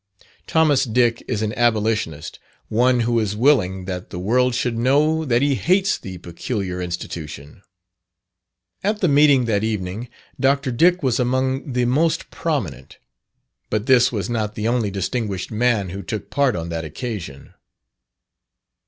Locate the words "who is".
3.01-3.35